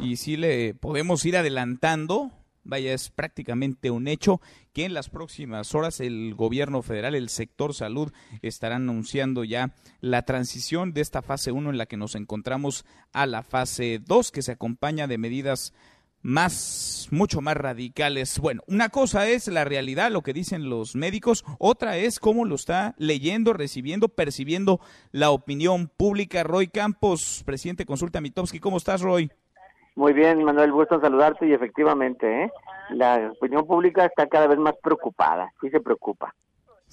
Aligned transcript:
Y 0.00 0.16
si 0.16 0.36
le 0.36 0.74
podemos 0.74 1.24
ir 1.24 1.36
adelantando, 1.36 2.30
vaya, 2.64 2.92
es 2.92 3.10
prácticamente 3.10 3.90
un 3.90 4.08
hecho 4.08 4.40
que 4.72 4.84
en 4.84 4.94
las 4.94 5.08
próximas 5.08 5.74
horas 5.74 6.00
el 6.00 6.34
gobierno 6.34 6.82
federal, 6.82 7.14
el 7.14 7.28
sector 7.28 7.74
salud, 7.74 8.12
estará 8.42 8.76
anunciando 8.76 9.44
ya 9.44 9.74
la 10.00 10.22
transición 10.22 10.92
de 10.92 11.00
esta 11.00 11.22
fase 11.22 11.52
1 11.52 11.70
en 11.70 11.78
la 11.78 11.86
que 11.86 11.96
nos 11.96 12.14
encontramos 12.14 12.84
a 13.12 13.26
la 13.26 13.42
fase 13.42 14.00
2, 14.04 14.30
que 14.30 14.42
se 14.42 14.52
acompaña 14.52 15.06
de 15.06 15.18
medidas 15.18 15.72
más, 16.24 17.08
mucho 17.12 17.40
más 17.40 17.56
radicales. 17.56 18.40
Bueno, 18.40 18.62
una 18.66 18.88
cosa 18.88 19.28
es 19.28 19.46
la 19.46 19.64
realidad, 19.64 20.10
lo 20.10 20.22
que 20.22 20.32
dicen 20.32 20.68
los 20.68 20.96
médicos, 20.96 21.44
otra 21.60 21.96
es 21.98 22.18
cómo 22.18 22.44
lo 22.44 22.56
está 22.56 22.94
leyendo, 22.98 23.52
recibiendo, 23.52 24.08
percibiendo 24.08 24.80
la 25.12 25.30
opinión 25.30 25.88
pública. 25.96 26.42
Roy 26.42 26.66
Campos, 26.66 27.42
presidente 27.46 27.86
Consulta 27.86 28.20
Mitowski, 28.20 28.58
¿cómo 28.58 28.78
estás, 28.78 29.02
Roy? 29.02 29.30
Muy 29.94 30.12
bien, 30.12 30.42
Manuel, 30.42 30.72
gusto 30.72 30.96
en 30.96 31.02
saludarte 31.02 31.46
y 31.46 31.52
efectivamente, 31.52 32.44
¿eh? 32.44 32.50
la 32.90 33.30
opinión 33.38 33.64
pública 33.64 34.06
está 34.06 34.26
cada 34.26 34.48
vez 34.48 34.58
más 34.58 34.74
preocupada, 34.82 35.52
sí 35.60 35.70
se 35.70 35.80
preocupa 35.80 36.34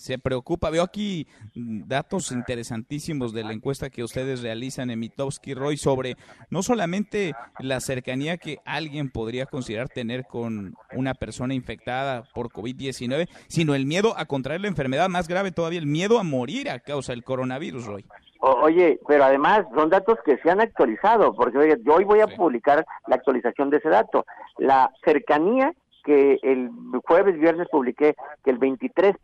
se 0.02 0.18
preocupa. 0.18 0.70
Veo 0.70 0.84
aquí 0.84 1.28
datos 1.54 2.32
interesantísimos 2.32 3.34
de 3.34 3.44
la 3.44 3.54
encuesta 3.54 3.90
que 3.90 4.04
ustedes 4.04 4.42
realizan 4.42 4.90
en 4.90 5.00
Mitowski 5.00 5.54
Roy 5.54 5.78
sobre 5.78 6.18
no 6.50 6.64
solamente 6.64 7.34
la 7.60 7.80
cercanía 7.80 8.38
que 8.38 8.58
alguien 8.66 9.12
podría 9.12 9.46
considerar 9.46 9.90
tener 9.90 10.26
con 10.26 10.74
una 10.94 11.14
persona 11.14 11.54
infectada 11.54 12.24
por 12.34 12.50
COVID-19, 12.50 13.30
sino 13.48 13.76
el 13.76 13.86
miedo 13.86 14.14
a 14.18 14.26
contraer 14.26 14.62
la 14.62 14.68
enfermedad 14.68 15.08
más 15.08 15.28
grave 15.28 15.52
todavía, 15.52 15.80
el 15.80 15.86
miedo 15.86 16.20
a 16.20 16.24
morir 16.24 16.70
a 16.70 16.80
causa 16.80 17.14
del 17.14 17.24
coronavirus, 17.24 17.86
Roy. 17.86 18.06
oye, 18.40 19.00
pero 19.08 19.26
además 19.26 19.66
son 19.76 19.92
datos 19.92 20.18
que 20.26 20.38
se 20.38 20.50
han 20.50 20.62
actualizado, 20.62 21.34
porque 21.36 21.78
yo 21.86 21.94
hoy 21.94 22.06
voy 22.06 22.22
a 22.22 22.28
publicar 22.28 22.86
la 23.06 23.18
actualización 23.18 23.70
de 23.70 23.78
ese 23.78 23.90
dato. 23.90 24.26
La 24.58 24.92
cercanía 25.06 25.74
que 26.02 26.40
el 26.42 26.70
jueves, 27.06 27.40
viernes 27.40 27.68
publiqué 27.70 28.16
que 28.44 28.52
el 28.52 28.60
23% 28.60 29.18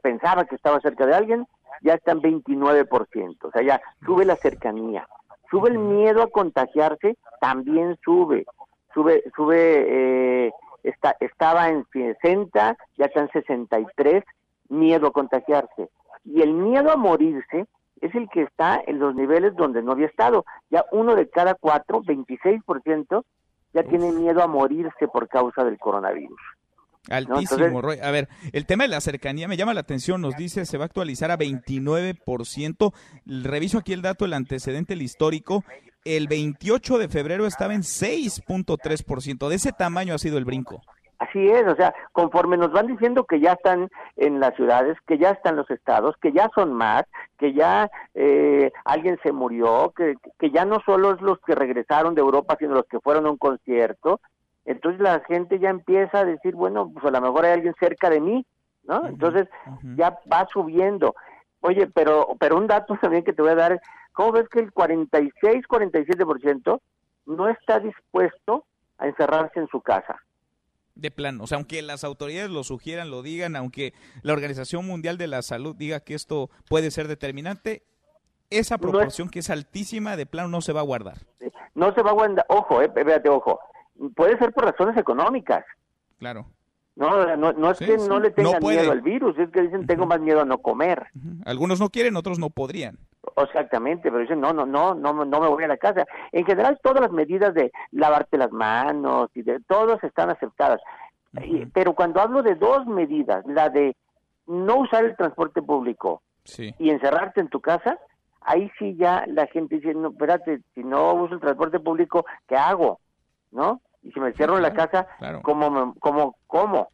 pensaba 0.00 0.44
que 0.44 0.54
estaba 0.54 0.80
cerca 0.80 1.06
de 1.06 1.14
alguien, 1.14 1.46
ya 1.82 1.94
está 1.94 2.12
en 2.12 2.22
29%. 2.22 3.36
O 3.42 3.50
sea, 3.50 3.62
ya 3.62 3.80
sube 4.04 4.24
la 4.24 4.36
cercanía. 4.36 5.06
Sube 5.50 5.70
el 5.70 5.78
miedo 5.78 6.22
a 6.22 6.30
contagiarse, 6.30 7.16
también 7.40 7.96
sube. 8.04 8.46
Sube, 8.92 9.22
sube, 9.36 10.46
eh, 10.46 10.52
está, 10.82 11.16
estaba 11.20 11.68
en 11.68 11.84
60, 11.92 12.76
ya 12.96 13.04
está 13.04 13.20
en 13.20 13.30
63, 13.30 14.24
miedo 14.68 15.08
a 15.08 15.12
contagiarse. 15.12 15.88
Y 16.24 16.42
el 16.42 16.52
miedo 16.52 16.90
a 16.90 16.96
morirse 16.96 17.66
es 18.00 18.14
el 18.14 18.28
que 18.28 18.42
está 18.42 18.82
en 18.86 18.98
los 18.98 19.14
niveles 19.14 19.54
donde 19.56 19.82
no 19.82 19.92
había 19.92 20.06
estado. 20.06 20.44
Ya 20.70 20.84
uno 20.92 21.14
de 21.14 21.28
cada 21.28 21.54
cuatro, 21.54 22.02
26%, 22.02 23.24
ya 23.74 23.82
tiene 23.82 24.12
miedo 24.12 24.42
a 24.42 24.46
morirse 24.46 25.08
por 25.08 25.28
causa 25.28 25.64
del 25.64 25.78
coronavirus. 25.78 26.38
Altísimo, 27.10 27.82
Roy. 27.82 27.98
A 28.02 28.10
ver, 28.10 28.28
el 28.52 28.64
tema 28.64 28.84
de 28.84 28.88
la 28.88 29.00
cercanía 29.00 29.46
me 29.46 29.56
llama 29.56 29.74
la 29.74 29.80
atención. 29.80 30.22
Nos 30.22 30.36
dice 30.36 30.64
se 30.64 30.78
va 30.78 30.84
a 30.84 30.86
actualizar 30.86 31.30
a 31.30 31.36
29%. 31.36 32.94
Reviso 33.26 33.78
aquí 33.78 33.92
el 33.92 34.00
dato, 34.00 34.24
el 34.24 34.32
antecedente, 34.32 34.94
el 34.94 35.02
histórico. 35.02 35.64
El 36.04 36.28
28 36.28 36.98
de 36.98 37.08
febrero 37.08 37.46
estaba 37.46 37.74
en 37.74 37.82
6.3%. 37.82 39.48
De 39.48 39.54
ese 39.54 39.72
tamaño 39.72 40.14
ha 40.14 40.18
sido 40.18 40.38
el 40.38 40.44
brinco. 40.44 40.80
Así 41.34 41.48
es, 41.48 41.66
o 41.66 41.74
sea, 41.74 41.92
conforme 42.12 42.56
nos 42.56 42.70
van 42.70 42.86
diciendo 42.86 43.24
que 43.24 43.40
ya 43.40 43.54
están 43.54 43.90
en 44.14 44.38
las 44.38 44.54
ciudades, 44.54 44.96
que 45.04 45.18
ya 45.18 45.30
están 45.30 45.56
los 45.56 45.68
estados, 45.68 46.14
que 46.22 46.30
ya 46.30 46.48
son 46.54 46.72
más, 46.72 47.02
que 47.38 47.52
ya 47.52 47.90
eh, 48.14 48.70
alguien 48.84 49.18
se 49.20 49.32
murió, 49.32 49.92
que, 49.96 50.14
que 50.38 50.52
ya 50.52 50.64
no 50.64 50.78
solo 50.86 51.12
es 51.12 51.20
los 51.20 51.40
que 51.40 51.56
regresaron 51.56 52.14
de 52.14 52.20
Europa, 52.20 52.54
sino 52.56 52.74
los 52.74 52.86
que 52.86 53.00
fueron 53.00 53.26
a 53.26 53.32
un 53.32 53.36
concierto, 53.36 54.20
entonces 54.64 55.00
la 55.00 55.24
gente 55.26 55.58
ya 55.58 55.70
empieza 55.70 56.20
a 56.20 56.24
decir, 56.24 56.54
bueno, 56.54 56.88
pues 56.92 57.04
a 57.04 57.10
lo 57.10 57.20
mejor 57.20 57.46
hay 57.46 57.54
alguien 57.54 57.74
cerca 57.80 58.10
de 58.10 58.20
mí, 58.20 58.46
¿no? 58.84 59.04
Entonces 59.04 59.48
ya 59.96 60.16
va 60.32 60.46
subiendo. 60.52 61.16
Oye, 61.62 61.88
pero 61.88 62.28
pero 62.38 62.56
un 62.56 62.68
dato 62.68 62.96
también 63.02 63.24
que 63.24 63.32
te 63.32 63.42
voy 63.42 63.50
a 63.50 63.56
dar, 63.56 63.80
¿cómo 64.12 64.30
ves 64.30 64.48
que 64.48 64.60
el 64.60 64.72
46, 64.72 65.64
47% 65.66 66.80
no 67.26 67.48
está 67.48 67.80
dispuesto 67.80 68.66
a 68.98 69.08
encerrarse 69.08 69.58
en 69.58 69.66
su 69.66 69.80
casa? 69.80 70.16
De 70.94 71.10
plano. 71.10 71.44
O 71.44 71.46
sea, 71.46 71.56
aunque 71.56 71.82
las 71.82 72.04
autoridades 72.04 72.50
lo 72.50 72.64
sugieran, 72.64 73.10
lo 73.10 73.22
digan, 73.22 73.56
aunque 73.56 73.94
la 74.22 74.32
Organización 74.32 74.86
Mundial 74.86 75.18
de 75.18 75.26
la 75.26 75.42
Salud 75.42 75.74
diga 75.76 76.00
que 76.00 76.14
esto 76.14 76.50
puede 76.68 76.90
ser 76.90 77.08
determinante, 77.08 77.82
esa 78.50 78.78
proporción 78.78 79.28
que 79.28 79.40
es 79.40 79.50
altísima 79.50 80.16
de 80.16 80.26
plano 80.26 80.48
no 80.48 80.60
se 80.60 80.72
va 80.72 80.80
a 80.80 80.84
guardar. 80.84 81.18
No 81.74 81.92
se 81.94 82.02
va 82.02 82.10
a 82.10 82.14
guardar, 82.14 82.46
ojo, 82.48 82.80
eh, 82.82 82.86
espérate, 82.86 83.28
ojo, 83.28 83.58
puede 84.14 84.38
ser 84.38 84.52
por 84.52 84.64
razones 84.64 84.96
económicas. 84.96 85.64
Claro. 86.18 86.46
No, 86.96 87.36
no, 87.36 87.52
no 87.52 87.70
es 87.72 87.78
que 87.78 87.98
no 87.98 88.20
le 88.20 88.30
tengan 88.30 88.62
miedo 88.62 88.92
al 88.92 89.02
virus, 89.02 89.36
es 89.38 89.50
que 89.50 89.62
dicen 89.62 89.86
tengo 89.86 90.06
más 90.06 90.20
miedo 90.20 90.40
a 90.40 90.44
no 90.44 90.58
comer. 90.58 91.08
Algunos 91.44 91.80
no 91.80 91.90
quieren, 91.90 92.16
otros 92.16 92.38
no 92.38 92.50
podrían. 92.50 92.98
Exactamente, 93.36 94.10
pero 94.10 94.20
dicen 94.20 94.40
no, 94.40 94.52
no, 94.52 94.64
no, 94.64 94.94
no, 94.94 95.12
no 95.12 95.40
me 95.40 95.48
voy 95.48 95.64
a 95.64 95.68
la 95.68 95.76
casa. 95.76 96.06
En 96.30 96.44
general 96.44 96.78
todas 96.82 97.00
las 97.00 97.10
medidas 97.10 97.52
de 97.52 97.72
lavarte 97.90 98.38
las 98.38 98.52
manos 98.52 99.30
y 99.34 99.42
de 99.42 99.58
todas 99.60 100.02
están 100.04 100.30
aceptadas. 100.30 100.80
pero 101.72 101.94
cuando 101.94 102.20
hablo 102.20 102.42
de 102.42 102.54
dos 102.54 102.86
medidas, 102.86 103.44
la 103.46 103.70
de 103.70 103.96
no 104.46 104.76
usar 104.76 105.04
el 105.04 105.16
transporte 105.16 105.62
público 105.62 106.22
y 106.78 106.90
encerrarte 106.90 107.40
en 107.40 107.48
tu 107.48 107.60
casa, 107.60 107.98
ahí 108.42 108.70
sí 108.78 108.94
ya 108.96 109.24
la 109.26 109.46
gente 109.46 109.76
dice, 109.76 109.94
no, 109.94 110.10
espérate, 110.10 110.60
si 110.74 110.84
no 110.84 111.14
uso 111.14 111.34
el 111.34 111.40
transporte 111.40 111.80
público, 111.80 112.24
¿qué 112.46 112.56
hago? 112.56 113.00
¿No? 113.50 113.80
Y 114.04 114.12
si 114.12 114.20
me 114.20 114.32
cierro 114.34 114.56
en 114.56 114.62
la 114.62 114.74
casa, 114.74 115.06
¿cómo, 115.42 115.94
cómo, 115.98 116.36
cómo? 116.46 116.90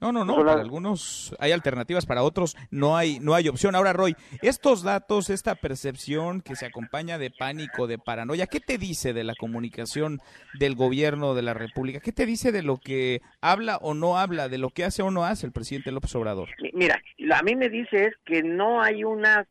No, 0.00 0.12
no, 0.12 0.24
no. 0.24 0.36
Para 0.36 0.60
algunos 0.60 1.34
hay 1.38 1.52
alternativas, 1.52 2.04
para 2.04 2.22
otros 2.22 2.56
no 2.70 2.96
hay, 2.96 3.20
no 3.20 3.34
hay 3.34 3.48
opción. 3.48 3.74
Ahora, 3.74 3.94
Roy, 3.94 4.14
estos 4.42 4.82
datos, 4.82 5.30
esta 5.30 5.54
percepción 5.54 6.42
que 6.42 6.56
se 6.56 6.66
acompaña 6.66 7.16
de 7.16 7.30
pánico, 7.30 7.86
de 7.86 7.98
paranoia, 7.98 8.46
¿qué 8.46 8.60
te 8.60 8.76
dice 8.76 9.14
de 9.14 9.24
la 9.24 9.34
comunicación 9.34 10.20
del 10.58 10.74
gobierno 10.74 11.34
de 11.34 11.42
la 11.42 11.54
República? 11.54 12.00
¿Qué 12.00 12.12
te 12.12 12.26
dice 12.26 12.52
de 12.52 12.62
lo 12.62 12.76
que 12.76 13.22
habla 13.40 13.78
o 13.78 13.94
no 13.94 14.18
habla, 14.18 14.48
de 14.48 14.58
lo 14.58 14.68
que 14.68 14.84
hace 14.84 15.02
o 15.02 15.10
no 15.10 15.24
hace 15.24 15.46
el 15.46 15.52
presidente 15.52 15.90
López 15.90 16.14
Obrador? 16.14 16.50
Mira, 16.74 17.00
a 17.34 17.42
mí 17.42 17.56
me 17.56 17.70
dice 17.70 18.06
es 18.06 18.14
que 18.26 18.42
no 18.42 18.82
hay 18.82 19.04
una, 19.04 19.46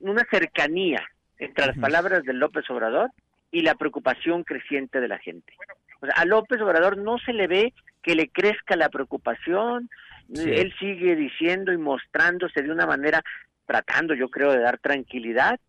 una 0.00 0.26
cercanía 0.30 1.04
entre 1.36 1.66
las 1.66 1.78
palabras 1.78 2.24
de 2.24 2.32
López 2.32 2.64
Obrador 2.70 3.10
y 3.52 3.60
la 3.60 3.76
preocupación 3.76 4.42
creciente 4.42 5.00
de 5.00 5.08
la 5.08 5.18
gente. 5.18 5.52
O 6.00 6.06
sea, 6.06 6.16
a 6.16 6.24
López 6.24 6.60
Obrador 6.60 6.98
no 6.98 7.18
se 7.18 7.32
le 7.32 7.46
ve 7.46 7.72
que 8.02 8.16
le 8.16 8.28
crezca 8.28 8.74
la 8.74 8.88
preocupación, 8.88 9.88
él 10.34 10.74
sigue 10.80 11.14
diciendo 11.14 11.72
y 11.72 11.76
mostrándose 11.76 12.62
de 12.62 12.72
una 12.72 12.86
manera, 12.86 13.22
tratando 13.66 14.14
yo 14.14 14.28
creo 14.28 14.50
de 14.52 14.60
dar 14.60 14.78
tranquilidad, 14.78 15.60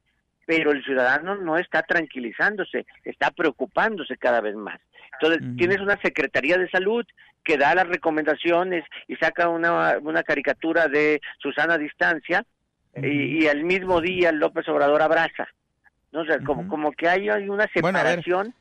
pero 0.46 0.72
el 0.72 0.84
ciudadano 0.84 1.36
no 1.36 1.58
está 1.58 1.84
tranquilizándose, 1.84 2.86
está 3.04 3.32
preocupándose 3.32 4.18
cada 4.18 4.42
vez 4.42 4.56
más. 4.56 4.80
Entonces, 5.14 5.56
tienes 5.58 5.80
una 5.80 6.00
Secretaría 6.02 6.58
de 6.58 6.70
Salud 6.70 7.06
que 7.44 7.58
da 7.58 7.76
las 7.76 7.88
recomendaciones 7.88 8.84
y 9.08 9.16
saca 9.18 9.50
una, 9.50 9.98
una 10.02 10.24
caricatura 10.24 10.88
de 10.88 11.22
Susana 11.40 11.78
Distancia 11.78 12.46
y, 12.96 13.48
al 13.48 13.64
mismo 13.64 14.02
día 14.02 14.32
López 14.32 14.68
Obrador 14.70 15.02
abraza. 15.02 15.48
¿No? 16.14 16.24
Sea, 16.26 16.40
como, 16.46 16.68
como 16.68 16.92
que 16.94 17.10
hay, 17.10 17.28
hay 17.28 17.50
una 17.50 17.68
separación. 17.74 18.54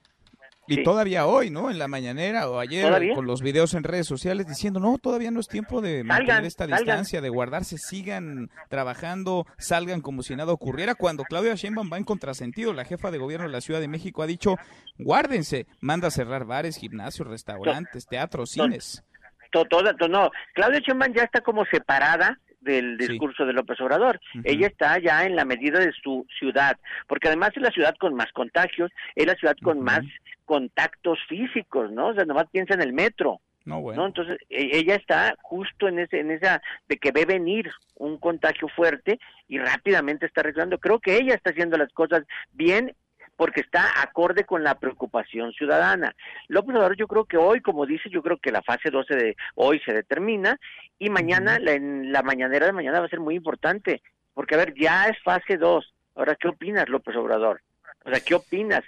y 0.67 0.83
todavía 0.83 1.27
hoy, 1.27 1.51
¿no? 1.51 1.71
En 1.71 1.79
la 1.79 1.87
mañanera 1.87 2.49
o 2.49 2.59
ayer 2.59 3.13
con 3.15 3.27
los 3.27 3.43
videos 3.43 3.75
en 3.75 3.85
redes 3.85 4.07
sociales 4.07 4.47
diciendo, 4.47 4.81
no, 4.81 4.97
todavía 4.99 5.31
no 5.31 5.39
es 5.39 5.49
tiempo 5.49 5.83
de 5.83 6.03
mantener 6.03 6.45
esta 6.45 6.67
distancia, 6.67 7.21
de 7.21 7.29
guardarse, 7.29 7.77
sigan 7.79 8.51
trabajando, 8.71 9.47
salgan 9.59 10.01
como 10.01 10.23
si 10.23 10.35
nada 10.35 10.53
ocurriera. 10.53 10.95
Cuando 10.95 11.25
Claudia 11.25 11.55
Sheinbaum 11.55 11.93
va 11.93 11.99
en 11.99 12.05
contrasentido, 12.05 12.73
la 12.73 12.85
jefa 12.85 13.11
de 13.11 13.19
gobierno 13.19 13.47
de 13.47 13.53
la 13.53 13.61
Ciudad 13.61 13.81
de 13.81 13.89
México 13.89 14.23
ha 14.23 14.27
dicho, 14.27 14.57
guárdense, 14.99 15.67
manda 15.81 16.09
a 16.09 16.11
cerrar 16.11 16.47
bares, 16.47 16.79
gimnasios, 16.79 17.29
restaurantes, 17.29 18.07
teatros, 18.07 18.51
cines. 18.51 19.05
Todo, 19.51 19.67
todo, 19.67 20.09
no, 20.09 20.31
Claudia 20.55 20.81
Sheinbaum 20.81 21.13
ya 21.13 21.25
está 21.25 21.43
como 21.43 21.67
separada 21.67 22.39
del 22.63 22.97
discurso 22.97 23.45
de 23.45 23.53
López 23.53 23.81
Obrador. 23.81 24.21
Ella 24.45 24.67
está 24.67 24.99
ya 24.99 25.25
en 25.25 25.37
la 25.37 25.45
medida 25.45 25.79
de 25.79 25.93
su 25.93 26.27
ciudad, 26.39 26.79
porque 27.07 27.29
además 27.29 27.51
es 27.55 27.63
la 27.63 27.71
ciudad 27.71 27.95
con 27.99 28.15
más 28.15 28.33
contagios, 28.33 28.91
es 29.15 29.27
la 29.27 29.35
ciudad 29.35 29.57
con 29.63 29.81
más 29.81 30.01
contactos 30.45 31.19
físicos, 31.29 31.91
¿no? 31.91 32.09
O 32.09 32.15
sea, 32.15 32.25
nomás 32.25 32.47
piensa 32.51 32.75
en 32.75 32.83
el 32.83 32.93
metro. 32.93 33.41
No, 33.65 33.81
bueno. 33.81 34.07
Entonces, 34.07 34.39
e, 34.51 34.77
ella 34.77 34.97
está 34.97 35.37
justo 35.41 35.87
en 35.87 36.01
ese 36.01 36.21
en 36.21 36.33
esa 36.33 36.61
de 36.89 36.97
que 36.97 37.13
ve 37.13 37.25
venir 37.25 37.71
un 37.95 38.19
contagio 38.19 38.69
fuerte 38.69 39.21
y 39.49 39.59
rápidamente 39.59 40.27
está 40.27 40.41
arreglando. 40.41 40.79
Creo 40.79 40.99
que 40.99 41.17
ella 41.17 41.35
está 41.35 41.51
haciendo 41.51 41.77
las 41.77 41.93
cosas 41.93 42.25
bien 42.53 42.95
porque 43.43 43.63
está 43.63 44.01
acorde 44.01 44.45
con 44.45 44.63
la 44.63 44.77
preocupación 44.77 45.53
ciudadana. 45.53 46.15
López 46.47 46.77
Obrador 46.77 46.97
yo 46.97 47.09
creo 47.09 47.25
que 47.25 47.37
hoy, 47.37 47.61
como 47.61 47.87
dice, 47.87 48.09
yo 48.09 48.23
creo 48.23 48.37
que 48.37 48.53
la 48.53 48.63
fase 48.63 48.89
12 48.89 49.17
de 49.17 49.37
hoy 49.57 49.81
se 49.85 49.93
determina 49.93 50.61
y 50.97 51.11
mañana, 51.11 51.59
la, 51.59 51.73
en 51.73 52.13
la 52.13 52.23
mañanera 52.23 52.67
de 52.67 52.73
mañana 52.73 53.01
va 53.01 53.07
a 53.07 53.09
ser 53.09 53.19
muy 53.19 53.35
importante, 53.35 54.01
porque 54.33 54.55
a 54.55 54.59
ver, 54.59 54.75
ya 54.81 55.09
es 55.09 55.21
fase 55.25 55.57
2. 55.57 55.93
Ahora, 56.15 56.37
¿qué 56.37 56.47
opinas, 56.47 56.89
López 56.89 57.17
Obrador? 57.17 57.63
O 58.05 58.11
sea, 58.11 58.21
¿qué 58.21 58.37
opinas? 58.37 58.85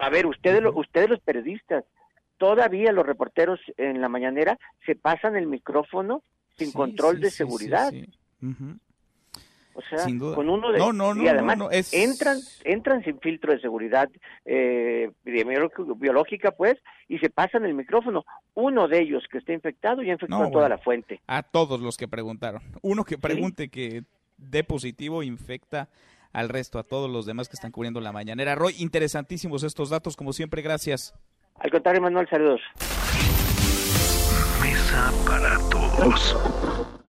A 0.00 0.08
ver, 0.08 0.26
ustedes, 0.26 0.62
ustedes 0.72 1.10
los 1.10 1.18
periodistas, 1.18 1.82
todavía 2.38 2.92
los 2.92 3.04
reporteros 3.04 3.58
en 3.76 4.00
la 4.00 4.08
mañanera 4.08 4.56
se 4.86 4.94
pasan 4.94 5.34
el 5.34 5.48
micrófono 5.48 6.22
sin 6.56 6.70
control 6.70 7.18
de 7.18 7.32
seguridad. 7.32 7.92
O 9.76 9.82
sea, 9.82 10.06
con 10.34 10.48
uno 10.48 10.72
de 10.72 10.78
no, 10.78 10.90
no, 10.90 11.14
y 11.22 11.28
además 11.28 11.92
entran 11.92 12.38
entran 12.64 13.04
sin 13.04 13.20
filtro 13.20 13.52
de 13.52 13.60
seguridad 13.60 14.08
eh, 14.46 15.10
biológica 15.22 16.50
pues 16.52 16.76
y 17.08 17.18
se 17.18 17.28
pasan 17.28 17.66
el 17.66 17.74
micrófono. 17.74 18.24
Uno 18.54 18.88
de 18.88 19.02
ellos 19.02 19.24
que 19.30 19.36
está 19.36 19.52
infectado 19.52 20.02
ya 20.02 20.14
infectó 20.14 20.42
a 20.42 20.50
toda 20.50 20.70
la 20.70 20.78
fuente. 20.78 21.20
A 21.26 21.42
todos 21.42 21.78
los 21.80 21.98
que 21.98 22.08
preguntaron. 22.08 22.62
Uno 22.80 23.04
que 23.04 23.18
pregunte 23.18 23.68
que 23.68 24.04
dé 24.38 24.64
positivo 24.64 25.22
infecta 25.22 25.90
al 26.32 26.48
resto, 26.48 26.78
a 26.78 26.82
todos 26.82 27.10
los 27.10 27.26
demás 27.26 27.50
que 27.50 27.54
están 27.54 27.70
cubriendo 27.70 28.00
la 28.00 28.12
mañanera. 28.12 28.54
Roy, 28.54 28.74
interesantísimos 28.78 29.62
estos 29.62 29.90
datos, 29.90 30.16
como 30.16 30.32
siempre, 30.32 30.62
gracias. 30.62 31.14
Al 31.58 31.70
contrario, 31.70 32.00
Manuel, 32.00 32.26
saludos. 32.30 32.60
Mesa 34.62 35.12
para 35.26 35.58
todos. 35.70 36.96